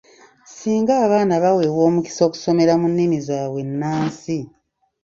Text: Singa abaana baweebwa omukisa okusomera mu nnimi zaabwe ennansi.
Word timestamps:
Singa 0.55 0.93
abaana 1.05 1.33
baweebwa 1.43 1.81
omukisa 1.89 2.21
okusomera 2.27 2.73
mu 2.81 2.87
nnimi 2.91 3.17
zaabwe 3.27 3.59
ennansi. 3.65 4.37